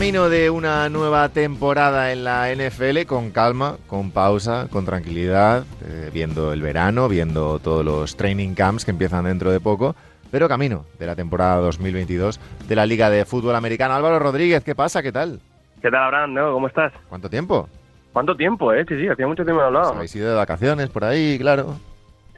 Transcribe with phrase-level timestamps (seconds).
[0.00, 6.08] Camino de una nueva temporada en la NFL con calma, con pausa, con tranquilidad, eh,
[6.10, 9.94] viendo el verano, viendo todos los training camps que empiezan dentro de poco,
[10.30, 13.92] pero camino de la temporada 2022 de la Liga de Fútbol Americano.
[13.92, 15.02] Álvaro Rodríguez, ¿qué pasa?
[15.02, 15.38] ¿Qué tal?
[15.82, 16.32] ¿Qué tal, Abraham?
[16.32, 16.52] ¿No?
[16.54, 16.94] ¿Cómo estás?
[17.10, 17.68] ¿Cuánto tiempo?
[18.14, 18.86] ¿Cuánto tiempo, eh?
[18.88, 19.92] Sí, sí, hacía mucho tiempo no hablado.
[19.92, 21.76] Habéis ido de vacaciones por ahí, claro.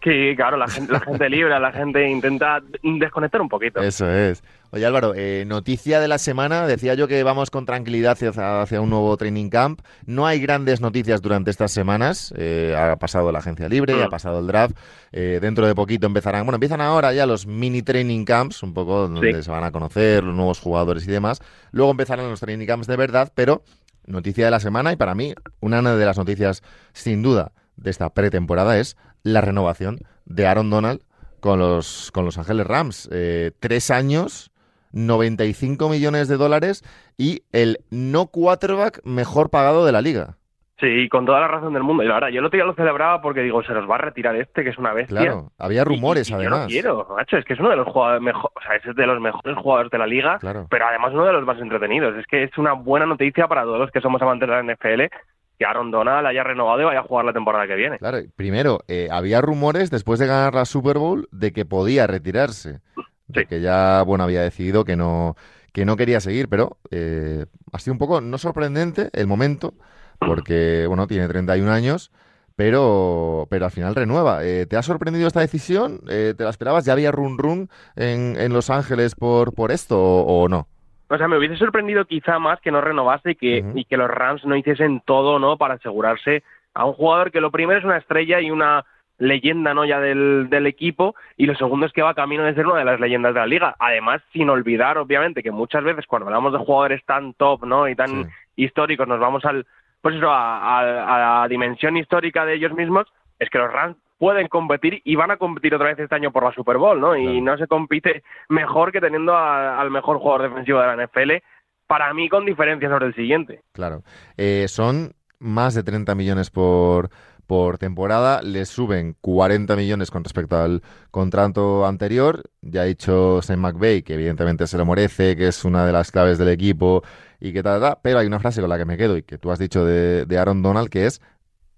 [0.02, 3.80] Sí, claro, la gente, la gente libre, la gente intenta desconectar un poquito.
[3.80, 4.42] Eso es.
[4.70, 8.80] Oye Álvaro, eh, noticia de la semana, decía yo que vamos con tranquilidad hacia, hacia,
[8.80, 9.80] un nuevo training camp.
[10.06, 12.34] No hay grandes noticias durante estas semanas.
[12.36, 14.02] Eh, ha pasado la agencia libre, Mm.
[14.02, 14.76] ha pasado el draft.
[15.12, 19.02] Eh, dentro de poquito empezarán, bueno, empiezan ahora ya los mini training camps, un poco
[19.08, 19.42] donde Sí.
[19.44, 21.40] se van a conocer los nuevos jugadores y demás.
[21.70, 23.62] Luego empezarán los training camps de verdad, pero
[24.06, 28.10] noticia de la semana y para mí una de las noticias sin duda de esta
[28.12, 31.00] pretemporada es la renovación de Aaron Donald
[31.40, 33.08] con los, con los Ángeles Rams.
[33.12, 34.50] Eh, tres años,
[34.92, 36.82] 95 millones de dólares
[37.16, 40.36] y el no quarterback mejor pagado de la liga.
[40.80, 42.02] Sí, con toda la razón del mundo.
[42.02, 44.34] Y verdad, yo el otro día lo celebraba porque digo, se nos va a retirar
[44.34, 45.20] este, que es una bestia.
[45.20, 46.58] Claro, había rumores Y- y- y además.
[46.58, 46.68] Yo no
[47.04, 49.20] quiero, macho, es que es uno de los jugadores mejor, o sea, es de los
[49.20, 50.66] mejores jugadores de la liga, Claro.
[50.68, 52.16] pero además uno de los más entretenidos.
[52.16, 55.08] Es que es una buena noticia para todos los que somos amantes de la NFL
[55.58, 57.98] que Aaron Donald haya renovado y vaya a jugar la temporada que viene.
[57.98, 62.80] Claro, primero, eh, había rumores después de ganar la Super Bowl de que podía retirarse.
[63.28, 63.46] De Sí.
[63.46, 65.36] que ya, bueno, había decidido que no,
[65.72, 69.74] que no quería seguir, pero eh, ha sido un poco, no sorprendente el momento,
[70.18, 72.10] porque, bueno, tiene 31 años,
[72.56, 74.44] pero, pero al final renueva.
[74.44, 76.00] Eh, ¿Te ha sorprendido esta decisión?
[76.08, 76.84] Eh, ¿Te la esperabas?
[76.84, 80.68] ¿Ya había run run en, en Los Ángeles por, por esto o, o no?
[81.12, 84.10] O sea, me hubiese sorprendido quizá más que no renovase y que, y que los
[84.10, 85.58] Rams no hiciesen todo, ¿no?
[85.58, 86.42] Para asegurarse
[86.74, 88.84] a un jugador que lo primero es una estrella y una
[89.18, 89.84] leyenda, ¿no?
[89.84, 92.84] Ya del, del equipo y lo segundo es que va camino de ser una de
[92.86, 93.76] las leyendas de la liga.
[93.78, 97.86] Además, sin olvidar, obviamente, que muchas veces cuando hablamos de jugadores tan top, ¿no?
[97.88, 98.30] Y tan Sí.
[98.56, 99.66] históricos, nos vamos al,
[100.00, 103.06] pues eso, a, a- a la dimensión histórica de ellos mismos,
[103.38, 106.44] es que los Rams pueden competir y van a competir otra vez este año por
[106.44, 107.16] la Super Bowl, ¿no?
[107.16, 111.42] Y no se compite mejor que teniendo a- al mejor jugador defensivo de la NFL,
[111.88, 113.62] para mí con diferencia sobre el siguiente.
[113.72, 114.04] Claro.
[114.36, 117.10] Eh, son más de 30 millones por,
[117.48, 118.42] por temporada.
[118.42, 122.44] Les suben 40 millones con respecto al contrato anterior.
[122.60, 126.12] Ya ha dicho Sam McVay que evidentemente se lo merece, que es una de las
[126.12, 127.02] claves del equipo
[127.40, 127.98] y que tal, tal.
[128.02, 130.26] Pero hay una frase con la que me quedo y que tú has dicho de,
[130.26, 131.20] de Aaron Donald que es,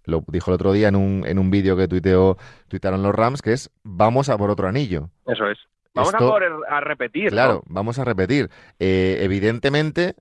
[0.04, 2.36] lo dijo el otro día en un, en un vídeo que tuiteó,
[2.68, 5.10] tuitearon los Rams, que es vamos a por otro anillo.
[5.26, 5.58] Eso es.
[5.94, 7.24] Vamos Esto- a, por, a repetir.
[7.26, 7.30] ¿no?
[7.30, 8.48] Claro, vamos a repetir.
[8.80, 10.14] Eh, evidentemente,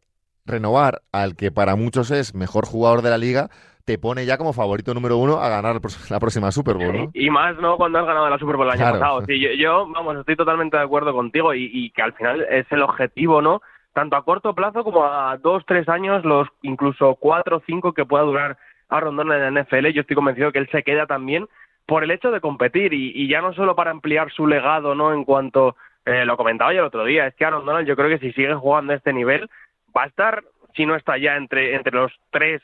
[0.45, 3.49] renovar al que para muchos es mejor jugador de la liga
[3.85, 7.11] te pone ya como favorito número uno a ganar la próxima Super Bowl, ¿no?
[7.13, 7.75] Y más, ¿no?
[7.75, 8.99] Cuando has ganado la Super Bowl el año Claro.
[8.99, 9.21] pasado.
[9.25, 12.65] Sí, yo, yo, vamos, estoy totalmente de acuerdo contigo y, y que al final es
[12.71, 13.61] el objetivo, ¿no?
[13.93, 18.05] Tanto a corto plazo como a dos, tres años, los incluso cuatro o cinco que
[18.05, 18.57] pueda durar
[18.97, 19.87] Aaron Donald en la NFL.
[19.87, 21.47] Yo estoy convencido que él se queda también
[21.85, 25.13] por el hecho de competir y, y ya no solo para ampliar su legado, ¿no?
[25.13, 28.09] En cuanto, eh, lo comentaba yo el otro día, es que Aaron Donald yo creo
[28.09, 29.49] que si sigue jugando a este nivel
[29.95, 30.43] va a estar,
[30.75, 32.61] si no está ya entre, entre los tres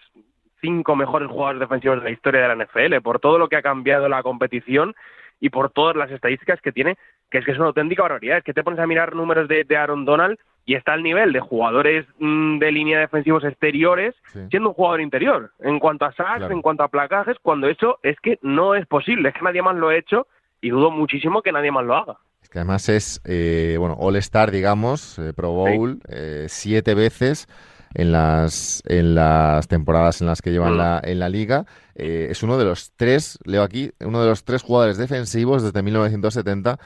[0.62, 3.62] cinco mejores jugadores defensivos de la historia de la NFL, por todo lo que ha
[3.62, 4.94] cambiado la competición
[5.40, 6.98] y por todas las estadísticas que tiene,
[7.32, 8.40] que es que es una auténtica barbaridad.
[8.40, 10.38] Es que te pones a mirar números de, de Aaron Donald
[10.70, 14.40] y está al nivel de jugadores mm, de línea defensivos exteriores, Sí.
[14.52, 16.54] siendo un jugador interior, en cuanto a sacks, Claro.
[16.54, 19.76] en cuanto a placajes, cuando eso es que no es posible, es que nadie más
[19.76, 20.28] lo ha hecho
[20.62, 22.18] y dudo muchísimo que nadie más lo haga.
[22.44, 27.48] Es que además es, eh, bueno, All-Star, digamos, eh, Pro Bowl, eh, siete veces
[27.96, 30.78] en las, en las temporadas en las que llevan Mm.
[30.78, 31.66] la, en la liga.
[31.96, 35.82] Eh, es uno de los tres, leo aquí, uno de los tres jugadores defensivos desde
[35.82, 36.78] 1970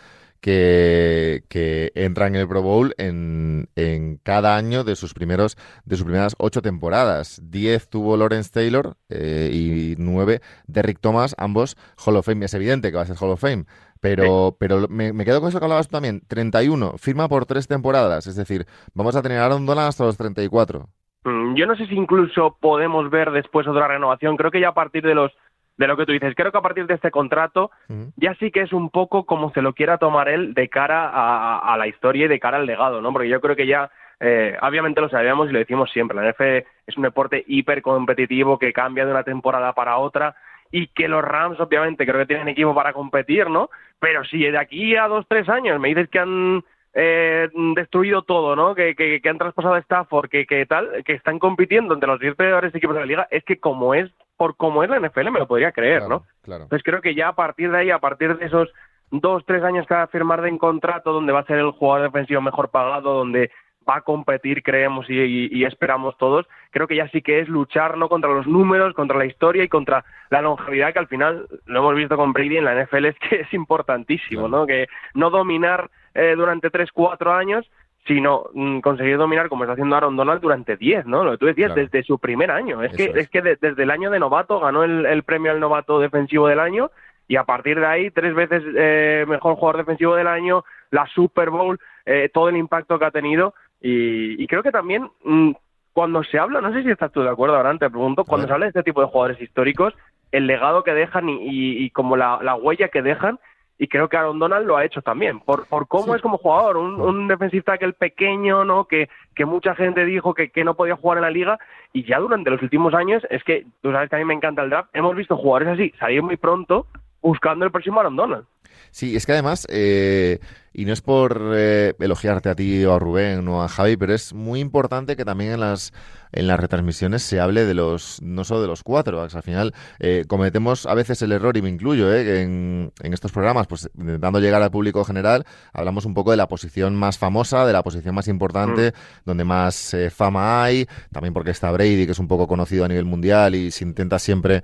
[0.43, 5.95] que, que entran en el Pro Bowl en, en cada año de sus primeros de
[5.95, 7.39] sus primeras ocho temporadas.
[7.45, 12.43] Diez tuvo Lawrence Taylor eh, y nueve Derrick Thomas, ambos Hall of Fame.
[12.43, 13.63] Es evidente que va a ser Hall of Fame,
[14.01, 16.21] pero, pero me, me quedo con eso que hablabas tú también.
[16.27, 20.17] 31, firma por tres temporadas, es decir, vamos a tener a Aaron Donald hasta los
[20.17, 20.89] 34.
[21.23, 24.35] Mm, Yo no sé si incluso podemos ver después otra renovación.
[24.35, 25.31] Creo que ya a partir de los
[25.77, 27.71] de lo que tú dices, creo que a partir de este contrato
[28.15, 31.73] ya sí que es un poco como se lo quiera tomar él de cara a,
[31.73, 33.11] a la historia y de cara al legado, ¿no?
[33.11, 33.89] Porque yo creo que ya,
[34.19, 38.59] eh, obviamente lo sabíamos y lo decimos siempre, la NFL es un deporte hiper competitivo
[38.59, 40.35] que cambia de una temporada para otra
[40.71, 43.69] y que los Rams obviamente creo que tienen equipo para competir, ¿no?
[43.99, 46.63] Pero si de aquí a dos, tres años me dices que han
[46.95, 48.75] eh, destruido todo, ¿no?
[48.75, 52.19] Que, que, que han traspasado a Stafford, que, que tal, que están compitiendo entre los
[52.19, 55.29] 10 peores equipos de la liga, es que como es, por como es la NFL
[55.31, 56.25] me lo podría creer, Claro, ¿no?
[56.41, 56.63] Claro.
[56.63, 58.71] Entonces creo que ya a partir de ahí, a partir de esos
[59.11, 61.71] dos, tres años que va a firmar de un contrato donde va a ser el
[61.71, 63.51] jugador defensivo mejor pagado, donde
[63.87, 68.09] va a competir, creemos y, esperamos todos, creo que ya sí que es luchar no
[68.09, 71.95] contra los números, contra la historia y contra la longevidad que al final lo hemos
[71.95, 74.65] visto con Brady en la NFL es que es importantísimo, ¿no?
[74.65, 77.69] Que no dominar eh, durante tres, cuatro años,
[78.05, 81.23] sino mm, conseguir dominar como está haciendo Aaron Donald durante 10, ¿no?
[81.23, 82.83] Lo que tú decías, desde su primer año.
[82.83, 83.29] Es que, es.
[83.29, 86.91] que desde el año de novato ganó el, premio al novato defensivo del año
[87.27, 91.49] y a partir de ahí tres veces eh, mejor jugador defensivo del año, la Super
[91.49, 95.51] Bowl, eh, todo el impacto que ha tenido y, creo que también mm,
[95.91, 98.53] cuando se habla, no sé si estás tú de acuerdo ahora, te pregunto, cuando se
[98.53, 99.93] habla de este tipo de jugadores históricos,
[100.31, 103.39] el legado que dejan y, como la huella que dejan
[103.83, 106.77] y creo que Aaron Donald lo ha hecho también, por, por cómo es como jugador,
[106.77, 108.85] un, un defensive tackle pequeño, ¿no?
[108.85, 111.59] Que, que mucha gente dijo que, que no podía jugar en la liga
[111.91, 114.63] y ya durante los últimos años, es que tú sabes que a mí me encanta
[114.63, 116.87] el draft, hemos visto jugadores así salir muy pronto
[117.21, 118.45] buscando el próximo Aaron Donald.
[118.91, 120.39] Sí, es que además, eh,
[120.73, 124.13] y no es por eh, elogiarte a ti o a Rubén o a Javi, pero
[124.13, 125.93] es muy importante que también en las
[126.31, 129.21] en las retransmisiones se hable de los no solo de los cuatro.
[129.21, 133.67] Al final eh, cometemos a veces el error, y me incluyo, en, en, estos programas,
[133.67, 137.73] pues intentando llegar al público general, hablamos un poco de la posición más famosa, de
[137.73, 139.21] la posición más importante, mm.
[139.25, 143.05] donde más fama hay, también porque está Brady, que es un poco conocido a nivel
[143.05, 144.63] mundial y se intenta siempre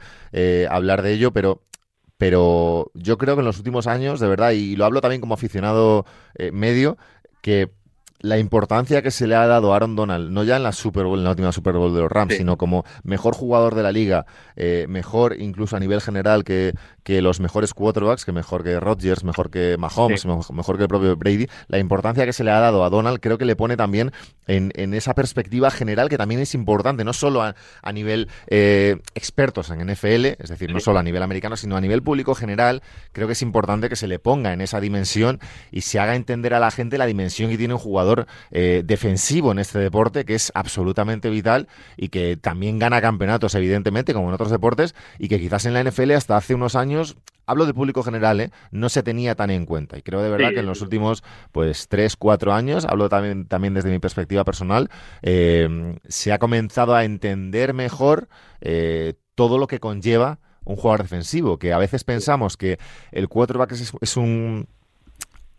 [0.70, 1.62] hablar de ello, pero
[2.20, 5.36] pero yo creo que en los últimos años, de verdad, y lo hablo también como
[5.36, 6.06] aficionado
[6.36, 6.98] eh, medio,
[7.42, 7.72] que
[8.20, 11.06] la importancia que se le ha dado a Aaron Donald, no ya en la Super
[11.06, 13.92] Bowl, en la última Super Bowl de los Rams, sino como mejor jugador de la
[13.92, 14.26] liga,
[14.58, 16.74] eh, mejor incluso a nivel general que,
[17.04, 21.16] que, los mejores quarterbacks, que mejor que Rodgers, mejor que Mahomes, mejor, que el propio
[21.16, 24.12] Brady, la importancia que se le ha dado a Donald creo que le pone también
[24.48, 27.56] en, en esa perspectiva general que también es importante, no solo a,
[27.94, 32.04] nivel eh, expertos en NFL, es decir, no solo a nivel americano, sino a nivel
[32.04, 32.82] público general,
[33.14, 35.40] creo que es importante que se le ponga en esa dimensión
[35.72, 38.09] y se haga entender a la gente la dimensión que tiene un jugador
[38.52, 41.68] eh, defensivo en este deporte que es absolutamente vital
[41.98, 45.84] y que también gana campeonatos, evidentemente, como en otros deportes, y que quizás en la
[45.84, 48.52] NFL hasta hace unos años hablo de público general, ¿eh?
[48.72, 49.98] no se tenía tan en cuenta.
[49.98, 53.74] Y creo de verdad que en los últimos pues tres, cuatro años, hablo también, también
[53.74, 54.90] desde mi perspectiva personal,
[55.24, 58.28] eh, se ha comenzado a entender mejor
[59.36, 62.78] todo lo que conlleva un jugador defensivo, que a veces pensamos que
[63.12, 64.68] el quarterback es un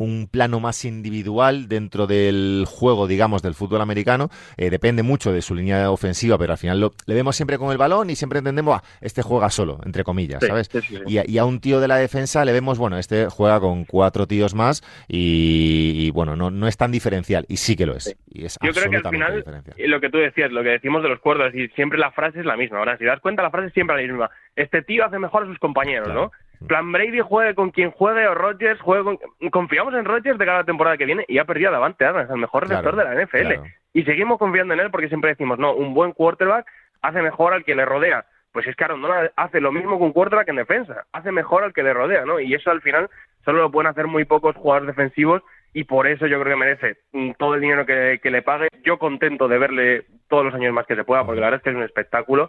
[0.00, 4.30] un plano más individual dentro del juego, digamos, del fútbol americano.
[4.56, 7.70] Eh, depende mucho de su línea ofensiva, pero al final lo, le vemos siempre con
[7.70, 10.70] el balón y siempre entendemos, ah, este juega solo, entre comillas, ¿sabes?
[11.06, 14.54] y, a, un tío de la defensa le vemos, bueno, este juega con cuatro tíos
[14.54, 17.44] más y, bueno, no, no es tan diferencial.
[17.48, 18.16] Y sí que lo es.
[18.30, 19.44] Y es Yo creo que al final,
[19.76, 22.46] lo que tú decías, lo que decimos de los cuerdos, y siempre la frase es
[22.46, 22.78] la misma.
[22.78, 24.30] Ahora, si das cuenta, la frase es siempre la misma.
[24.54, 26.30] Este tío hace mejor a sus compañeros, ¿no?
[26.66, 29.18] plan Brady juegue con quien juegue o Rodgers juegue con...
[29.50, 32.36] Confiamos en Rodgers de cada temporada que viene y ha perdido a Davante Adams, el
[32.36, 33.66] mejor receptor de la NFL.
[33.94, 36.66] Y seguimos confiando en él porque siempre decimos, no, un buen quarterback
[37.02, 38.26] hace mejor al que le rodea.
[38.52, 41.62] Pues es que Aaron Donald hace lo mismo con un quarterback en defensa, hace mejor
[41.64, 42.40] al que le rodea, ¿no?
[42.40, 43.08] Y eso al final
[43.44, 46.96] solo lo pueden hacer muy pocos jugadores defensivos y por eso yo creo que merece
[47.38, 48.68] todo el dinero que, que le pague.
[48.84, 51.64] Yo contento de verle todos los años más que se pueda, porque la verdad es
[51.64, 52.48] que es un espectáculo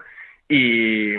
[0.54, 1.14] y,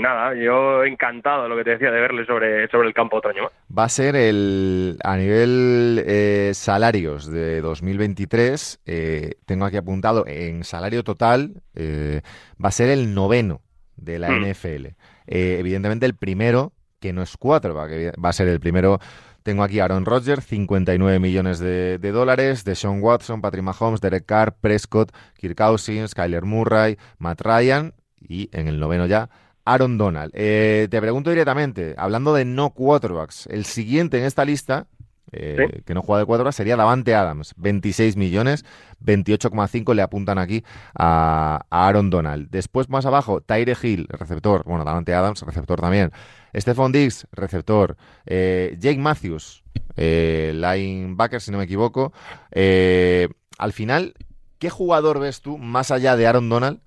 [0.00, 3.50] nada, yo encantado lo que te decía de verle sobre, sobre el campo otro año
[3.76, 10.64] Va a ser el a nivel eh, salarios de 2023, eh, tengo aquí apuntado en
[10.64, 12.22] salario total, eh,
[12.62, 13.60] va a ser el noveno
[13.96, 14.50] de la hmm.
[14.50, 14.86] NFL.
[15.26, 17.88] evidentemente el primero, que no es cuatro, va,
[18.28, 19.00] a ser el primero
[19.42, 24.54] tengo aquí Aaron Rodgers, 59 millones de, dólares, de Sean Watson, Patrick Mahomes, Derek Carr,
[24.60, 29.30] Prescott, Kirk Cousins, Kyler Murray, Matt Ryan y en el noveno ya
[29.64, 30.30] Aaron Donald.
[30.34, 34.86] Eh, te pregunto directamente, hablando de no quarterbacks, el siguiente en esta lista,
[35.32, 38.64] eh, que no juega de quarterback, sería Davante Adams, 26 millones,
[39.04, 42.48] 28,5 le apuntan aquí a, Aaron Donald.
[42.50, 46.12] Después más abajo, Tyre Hill, receptor, bueno, Davante Adams, receptor también.
[46.54, 47.96] Stephon Diggs, receptor.
[48.26, 49.62] Eh, Jake Matthews,
[49.96, 52.12] linebacker, si no me equivoco.
[52.52, 54.14] al final,
[54.58, 56.80] ¿qué jugador ves tú, más allá de Aaron Donald,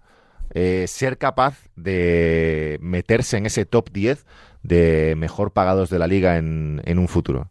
[0.55, 4.25] eh, ser capaz de meterse en ese top 10
[4.62, 7.50] de mejor pagados de la liga en, un futuro?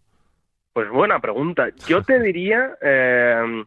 [0.73, 1.69] Pues buena pregunta.
[1.87, 3.65] Yo te diría, eh,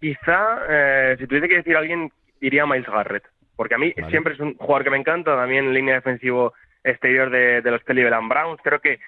[0.00, 2.10] quizá, eh, si tuviese que decir a alguien,
[2.40, 3.24] diría Miles Garrett.
[3.56, 6.52] Porque a mí siempre es un jugador que me encanta, también en línea defensivo
[6.84, 8.60] exterior de, de los Cleveland Browns.
[8.62, 9.00] Creo que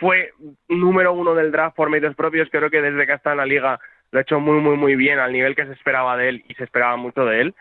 [0.00, 0.32] fue
[0.68, 2.48] número uno del draft por medios propios.
[2.50, 3.78] Creo que desde que está en la liga
[4.10, 6.54] lo ha hecho muy, muy, muy bien al nivel que se esperaba de él y
[6.54, 7.54] se esperaba mucho de él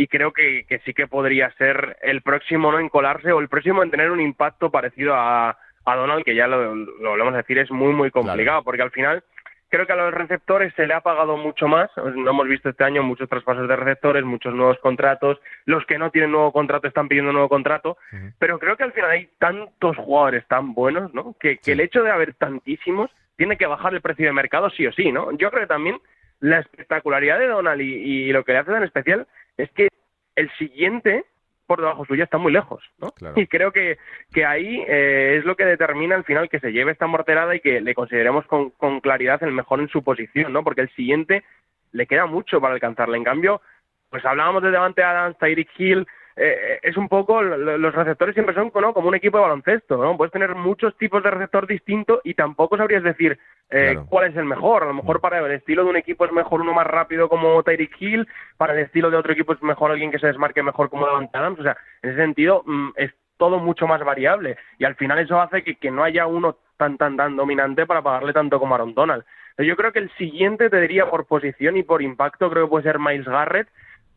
[0.00, 3.82] y creo que, sí que podría ser el próximo no en colarse o el próximo
[3.82, 7.70] en tener un impacto parecido a, Donald, que ya lo, lo volvemos a decir, es
[7.70, 9.24] muy, muy complicado, porque al final
[9.70, 11.88] Creo que a los receptores se le ha pagado mucho más.
[11.96, 15.40] No hemos visto este año muchos traspasos de receptores, muchos nuevos contratos.
[15.64, 17.96] Los que no tienen nuevo contrato están pidiendo nuevo contrato.
[18.40, 21.36] Pero creo que al final hay tantos jugadores tan buenos, ¿no?
[21.38, 24.88] Que, que el hecho de haber tantísimos tiene que bajar el precio de mercado sí
[24.88, 25.30] o sí, ¿no?
[25.38, 26.00] Yo creo que también
[26.40, 29.86] la espectacularidad de Donald y, lo que le hace tan especial es que
[30.34, 31.24] el siguiente
[31.70, 33.12] por debajo suya está muy lejos, ¿no?
[33.36, 33.96] Y creo que,
[34.32, 37.60] que ahí eh, es lo que determina al final que se lleve esta morterada y
[37.60, 40.64] que le consideremos con, con claridad el mejor en su posición, ¿no?
[40.64, 41.44] Porque el siguiente
[41.92, 43.18] le queda mucho para alcanzarle.
[43.18, 43.62] En cambio,
[44.08, 48.70] pues hablábamos de Devante Adams, Tyreek Hill, eh, es un poco, los receptores siempre son
[48.70, 50.16] como un equipo de baloncesto, ¿no?
[50.16, 53.38] Puedes tener muchos tipos de receptor distintos y tampoco sabrías decir
[53.70, 54.84] eh, cuál es el mejor.
[54.84, 57.62] A lo mejor para el estilo de un equipo es mejor uno más rápido como
[57.62, 60.88] Tyreek Hill, para el estilo de otro equipo es mejor alguien que se desmarque mejor
[60.88, 61.60] como Davante Adams.
[61.60, 65.40] O sea, en ese sentido mm, es todo mucho más variable y al final eso
[65.40, 68.94] hace que, que no haya uno tan tan tan dominante para pagarle tanto como Aaron
[68.94, 69.24] Donald.
[69.58, 72.84] Yo creo que el siguiente te diría por posición y por impacto creo que puede
[72.84, 73.68] ser Miles Garrett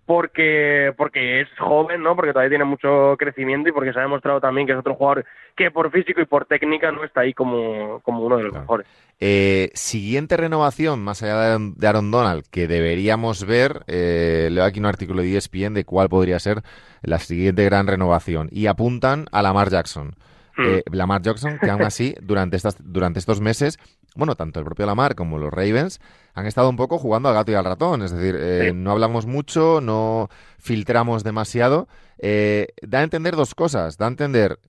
[0.05, 2.15] porque porque es joven, ¿no?
[2.15, 5.25] Porque todavía tiene mucho crecimiento y porque se ha demostrado también que es otro jugador
[5.55, 8.88] que por físico y por técnica no está ahí como, como uno de los mejores.
[9.19, 14.86] Eh, siguiente renovación, más allá de Aaron Donald, que deberíamos ver, eh, leo aquí un
[14.86, 16.62] artículo de ESPN de cuál podría ser
[17.01, 20.15] la siguiente gran renovación y apuntan a Lamar Jackson.
[20.55, 20.65] Hmm.
[20.65, 23.79] Eh, Lamar Jackson, que aún así, durante, estas, durante estos meses,
[24.15, 26.00] bueno, tanto el propio Lamar como los Ravens
[26.33, 28.01] han estado un poco jugando al gato y al ratón.
[28.03, 30.29] Es decir, eh, no hablamos mucho, no
[30.60, 31.88] filtramos demasiado.
[32.19, 33.98] Eh, da a entender dos cosas.
[33.98, 34.60] Da a entender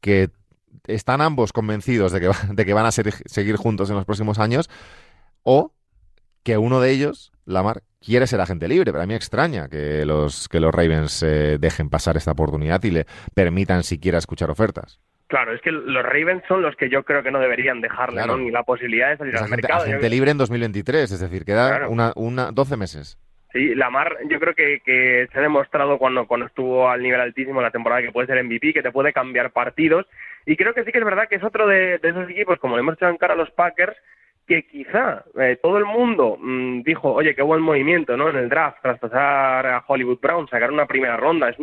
[0.00, 0.30] que
[0.86, 4.68] están ambos convencidos de que, de que van a seguir juntos en los próximos años
[5.42, 5.72] o
[6.42, 8.92] que uno de ellos, Lamar, quiere ser agente libre.
[8.92, 12.90] Pero a mí extraña que los, que los Ravens eh, dejen pasar esta oportunidad y
[12.90, 15.00] le permitan siquiera escuchar ofertas.
[15.28, 18.50] Claro, es que los Ravens son los que yo creo que no deberían dejarle ni
[18.50, 19.84] la posibilidad de salir al mercado.
[19.84, 23.18] Agente libre en 2023, es decir, queda una, una 12 meses.
[23.52, 27.60] Sí, Lamar yo creo que, que se ha demostrado cuando, cuando estuvo al nivel altísimo
[27.60, 30.06] en la temporada que puede ser MVP, que te puede cambiar partidos.
[30.46, 32.76] Y creo que sí que es verdad que es otro de, de esos equipos, como
[32.76, 33.96] le hemos echado en cara a los Packers,
[34.48, 38.30] que quizá eh, todo el mundo mm, dijo, oye, qué buen movimiento, ¿no?
[38.30, 41.50] En el draft, traspasar a Hollywood Brown, sacar una primera ronda.
[41.50, 41.56] Es,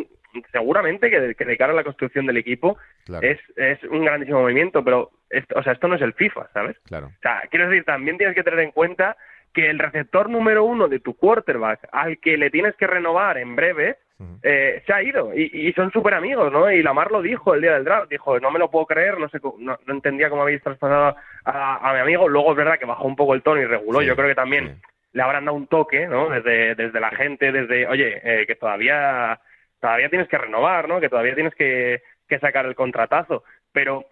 [0.52, 2.78] seguramente que de, cara a la construcción del equipo
[3.20, 6.76] es, es un grandísimo movimiento, pero esto, o sea, esto no es el FIFA, ¿sabes?
[6.86, 7.06] Claro.
[7.06, 9.16] O sea, quiero decir, también tienes que tener en cuenta
[9.56, 13.56] que el receptor número uno de tu quarterback, al que le tienes que renovar en
[13.56, 13.96] breve,
[14.42, 16.70] eh, se ha ido y, son súper amigos, ¿no?
[16.70, 19.28] Y Lamar lo dijo el día del draft, dijo, no me lo puedo creer, no
[19.28, 23.16] sé, no, entendía cómo habéis traspasado a, mi amigo, luego es verdad que bajó un
[23.16, 24.80] poco el tono y reguló, yo creo que también
[25.12, 26.30] le habrán dado un toque, ¿no?
[26.30, 29.38] Desde, desde la gente, desde, oye, eh, que todavía,
[29.80, 31.00] todavía tienes que renovar, ¿no?
[31.00, 34.04] Que todavía tienes que, que sacar el contratazo, pero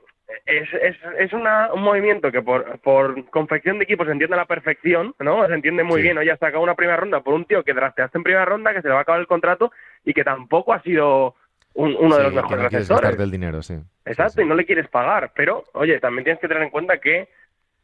[0.47, 4.41] es, es, es una, un movimiento que por, por confección de equipos se entiende a
[4.41, 5.47] la perfección, ¿no?
[5.47, 6.19] Se entiende muy bien.
[6.19, 8.83] Oye, has sacado una primera ronda por un tío que drafteaste en primera ronda, que
[8.83, 9.71] se le va a acabar el contrato
[10.05, 11.35] y que tampoco ha sido
[11.75, 13.19] uno de los mejores que receptores.
[13.19, 13.75] del dinero, sí.
[14.05, 15.33] Exacto, y no le quieres pagar.
[15.35, 17.29] Pero, oye, también tienes que tener en cuenta que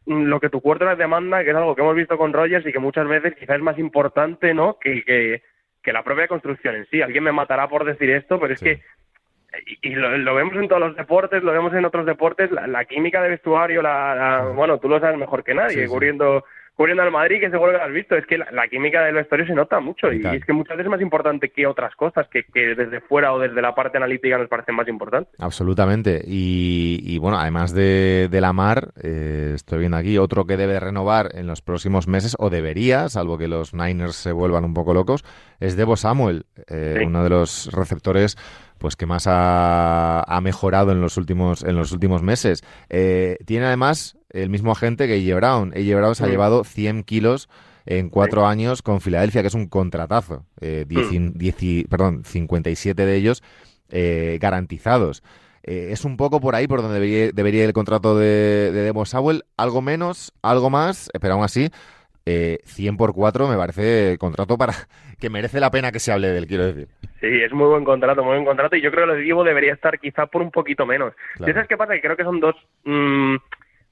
[0.06, 2.78] lo que tu cuarto demanda, que es algo que hemos visto con Rogers y que
[2.78, 4.78] muchas veces quizás es más importante, ¿no?
[4.78, 5.42] Que, que,
[5.82, 7.02] que la propia construcción en sí.
[7.02, 8.80] Alguien me matará por decir esto, pero es que
[9.82, 13.30] y, lo, vemos en todos los deportes, lo vemos en otros deportes, la, química de
[13.30, 16.44] vestuario, la, bueno, tú lo sabes mejor que nadie, cubriendo
[16.80, 19.46] cubriendo al Madrid, que seguro que lo has visto, es que la, química del vestuario
[19.46, 22.42] se nota mucho y, es que muchas veces es más importante que otras cosas que,
[22.54, 25.30] desde fuera o desde la parte analítica nos parecen más importantes.
[25.38, 26.22] Absolutamente.
[26.26, 31.28] Y, bueno, además de, de la mar, eh, estoy viendo aquí otro que debe renovar
[31.34, 35.22] en los próximos meses, o debería, salvo que los Niners se vuelvan un poco locos,
[35.58, 38.38] es Debo Samuel, eh, uno de los receptores
[38.78, 42.64] pues que más ha, mejorado en los últimos en los últimos meses.
[42.88, 45.34] Eh, tiene además el mismo agente que A.J.
[45.36, 45.72] Brown.
[45.74, 45.96] A.J.
[45.96, 47.48] Brown se ha llevado 100 kilos
[47.86, 50.44] en cuatro años con Filadelfia, que es un contratazo.
[50.60, 50.86] Eh,
[51.88, 53.42] perdón, 57 de ellos
[53.90, 55.22] eh, garantizados.
[55.62, 58.82] Eh, es un poco por ahí por donde debería, debería ir el contrato de, de
[58.82, 59.44] Debo Sowell.
[59.56, 61.70] Algo menos, algo más, pero aún así,
[62.24, 64.72] 100 por 4 me parece contrato para
[65.20, 66.88] que merece la pena que se hable de él, quiero decir.
[67.20, 69.42] Sí, es muy buen contrato, muy buen contrato, y yo creo que lo de Divo
[69.42, 71.12] debería estar quizá por un poquito menos.
[71.38, 71.94] ¿Sabes qué pasa?
[71.94, 72.54] Que creo que son dos...
[72.84, 73.36] Mm,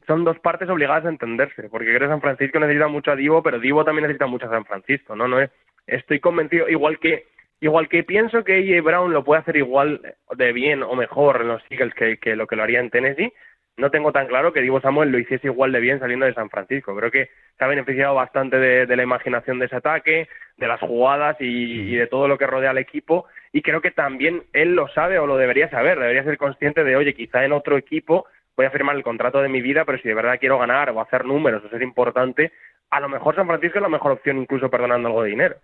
[0.08, 3.42] son dos partes obligadas a entenderse, porque creo que San Francisco necesita mucho a Divo,
[3.42, 5.28] pero Divo también necesita mucho a San Francisco, ¿no?
[5.28, 5.38] no
[5.86, 7.26] estoy convencido, igual que
[7.60, 10.00] igual que pienso que AJ Brown lo puede hacer igual
[10.36, 13.32] de bien o mejor en los Eagles que, que lo que lo haría en Tennessee,
[13.78, 16.50] no tengo tan claro que Divo Samuel lo hiciese igual de bien saliendo de San
[16.50, 16.96] Francisco.
[16.96, 21.36] Creo que se ha beneficiado bastante de, la imaginación de ese ataque, de las jugadas
[21.38, 23.26] y, de todo lo que rodea al equipo.
[23.52, 25.96] Y creo que también él lo sabe o lo debería saber.
[25.98, 28.26] Debería ser consciente de, oye, quizá en otro equipo
[28.58, 31.00] voy a firmar el contrato de mi vida, pero si de verdad quiero ganar o
[31.00, 32.52] hacer números o ser importante,
[32.90, 35.56] a lo mejor San Francisco es la mejor opción, incluso perdonando algo de dinero.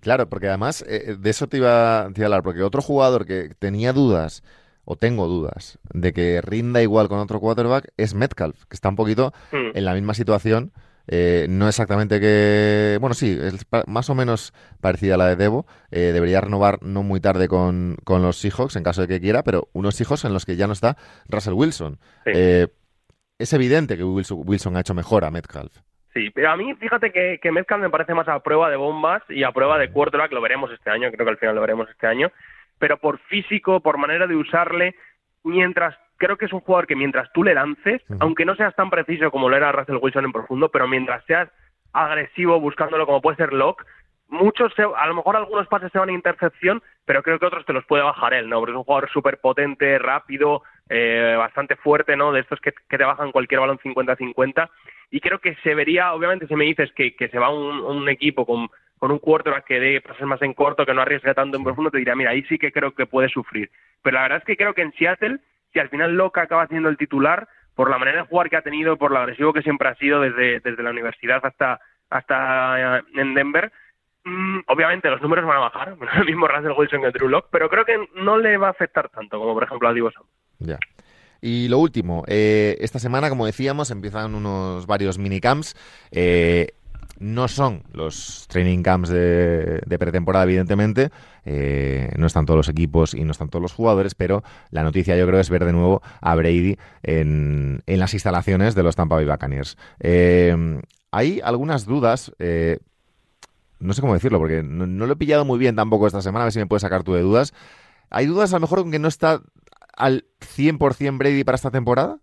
[0.00, 3.24] Claro, porque además eh, de eso te iba, te iba a hablar, porque otro jugador
[3.24, 4.42] que tenía dudas
[4.84, 8.96] o tengo dudas de que rinda igual con otro quarterback es Metcalf, que está un
[8.96, 9.70] poquito Hmm.
[9.72, 10.72] en la misma situación.
[11.06, 12.98] Eh, no exactamente que.
[13.00, 15.66] Bueno, sí, es más o menos parecida a la de Debo.
[15.90, 19.42] Eh, debería renovar no muy tarde con, con los Seahawks en caso de que quiera,
[19.42, 20.96] pero unos Seahawks en los que ya no está
[21.28, 21.98] Russell Wilson.
[22.24, 22.32] Sí.
[22.34, 22.68] Eh,
[23.38, 25.76] es evidente que Wilson, Wilson ha hecho mejor a Metcalf.
[26.14, 29.22] Sí, pero a mí fíjate que, que Metcalf me parece más a prueba de bombas
[29.28, 31.90] y a prueba de quarterback, lo veremos este año, creo que al final lo veremos
[31.90, 32.30] este año,
[32.78, 34.94] pero por físico, por manera de usarle,
[35.42, 38.88] mientras creo que es un jugador que mientras tú le lances, aunque no seas tan
[38.90, 41.50] preciso como lo era Russell Wilson en profundo, pero mientras seas
[41.92, 43.84] agresivo buscándolo como puede ser Locke,
[44.28, 47.64] muchos, se- a lo mejor algunos pases se van a intercepción, pero creo que otros
[47.66, 48.58] te los puede bajar él, ¿no?
[48.58, 52.32] Porque es un jugador súper potente, rápido, eh, bastante fuerte, ¿no?
[52.32, 54.68] De estos que, que te bajan cualquier balón 50-50.
[55.10, 58.08] Y creo que se vería, obviamente, si me dices que, que se va un, un
[58.08, 61.56] equipo con, con un quarterback que dé pases más en corto, que no arriesgue tanto
[61.56, 63.70] en profundo, te diría, mira, ahí sí que creo que puede sufrir.
[64.02, 65.38] Pero la verdad es que creo que en Seattle,
[65.74, 68.62] si al final Locke acaba siendo el titular, por la manera de jugar que ha
[68.62, 73.02] tenido, por lo agresivo que siempre ha sido desde, desde la universidad hasta, hasta eh,
[73.16, 73.72] en Denver,
[74.24, 77.68] mm, obviamente los números van a bajar, el mismo Russell Wilson que Drew Locke, pero
[77.68, 80.10] creo que no le va a afectar tanto como por ejemplo a Divo.
[80.60, 80.78] Ya.
[81.40, 85.74] Y lo último, eh, esta semana, como decíamos, empiezan unos varios minicamps.
[86.10, 86.68] Eh,
[87.18, 91.10] no son los training camps de, pretemporada, evidentemente.
[91.44, 95.16] Eh, no están todos los equipos y no están todos los jugadores, pero la noticia
[95.16, 99.16] yo creo es ver de nuevo a Brady en, en las instalaciones de los Tampa
[99.16, 99.76] Bay Buccaneers.
[100.00, 100.80] Eh,
[101.10, 102.32] hay algunas dudas.
[102.38, 102.78] eh,
[103.80, 106.44] no sé cómo decirlo, porque no, no lo he pillado muy bien tampoco esta semana.
[106.44, 107.52] A ver si me puedes sacar tú de dudas.
[108.10, 109.42] ¿Hay dudas a lo mejor con que no está
[109.96, 112.18] al 100% Brady para esta temporada?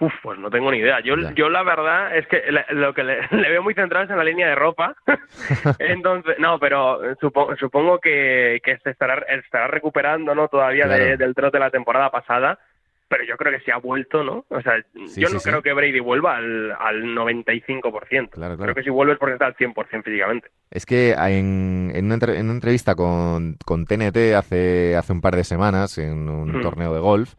[0.00, 1.00] Uf, pues no tengo ni idea.
[1.00, 1.32] Yo, Ya.
[1.34, 4.16] yo la verdad es que le- lo que le, le veo muy centrado es en
[4.18, 4.94] la línea de ropa.
[5.78, 10.48] Entonces, no, pero supo- supongo que, que se estará, estará recuperando, ¿no?
[10.48, 11.16] Todavía de- Claro.
[11.18, 12.58] del trote de la temporada pasada.
[13.06, 14.44] Pero yo creo que se ha vuelto, ¿no?
[14.48, 15.48] O sea, Sí, yo sí, no sí.
[15.50, 18.30] creo que Brady vuelva al, al 95%.
[18.30, 18.56] Claro, claro.
[18.58, 20.48] Creo que si vuelve es porque está al 100% físicamente.
[20.70, 25.36] Es que en, en una, en una entrevista con, con TNT hace, hace un par
[25.36, 27.34] de semanas, en un torneo de golf,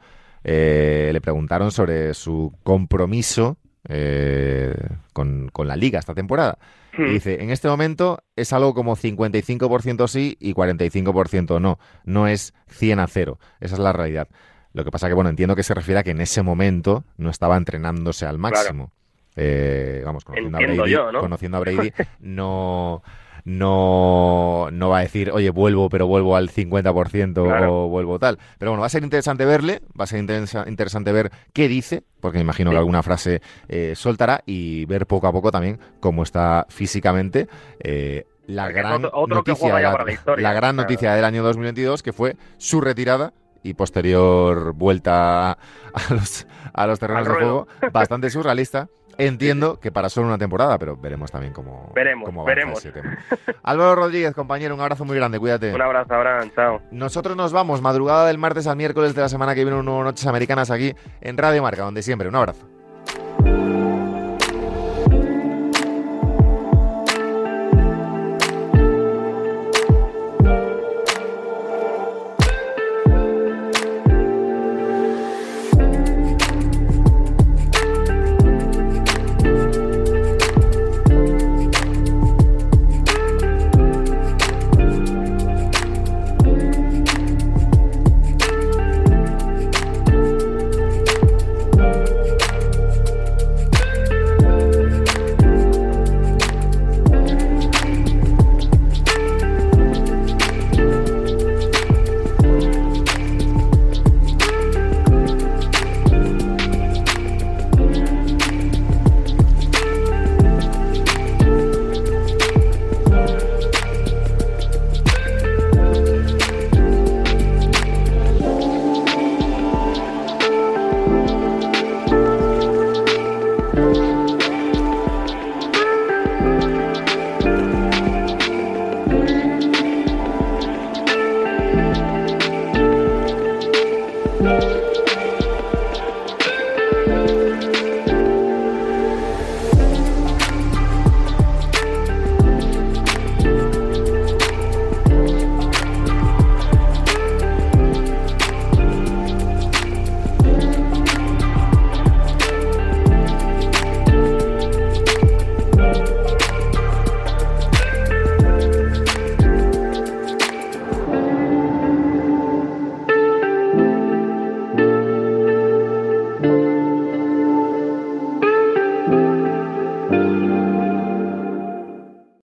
[0.47, 3.57] eh, le preguntaron sobre su compromiso
[3.89, 4.75] eh,
[5.11, 6.57] con, con la liga esta temporada.
[6.97, 7.13] Y Hmm.
[7.13, 11.77] dice, en este momento es algo como 55% sí y 45% no.
[12.05, 13.39] No es 100 a 0.
[13.59, 14.29] Esa es la realidad.
[14.71, 17.29] Lo que pasa que, bueno, entiendo que se refiere a que en ese momento no
[17.29, 18.91] estaba entrenándose al máximo.
[19.35, 21.19] Eh, vamos, conociendo a Brady, yo, ¿no?
[21.19, 23.03] conociendo a Brady, no,
[23.45, 27.85] no, no va a decir, oye, vuelvo, pero vuelvo al 50% Claro.
[27.85, 28.37] o vuelvo tal.
[28.57, 32.03] Pero bueno, va a ser interesante verle, va a ser interesa- interesante ver qué dice,
[32.19, 36.23] porque me imagino que alguna frase eh, soltará y ver poco a poco también cómo
[36.23, 37.47] está físicamente.
[37.79, 42.03] eh, la Porque gran, otro- noticia la, la historia, la gran noticia del año 2022,
[42.03, 45.57] que fue su retirada y posterior vuelta a
[46.11, 48.87] los, a los terrenos de juego, bastante surrealista.
[49.17, 52.79] Entiendo que para solo una temporada, pero veremos también cómo, Veremos, cómo veremos.
[52.79, 53.17] ese tema.
[53.63, 55.73] Álvaro Rodríguez, compañero, un abrazo muy grande, cuídate.
[55.73, 56.51] Un abrazo, Abraham.
[56.53, 56.81] Chao.
[56.91, 60.03] Nosotros nos vamos, madrugada del martes al miércoles de la semana que viene, un nuevo
[60.03, 62.27] Noches Americanas aquí en Radio Marca, donde siempre.
[62.27, 62.67] Un abrazo.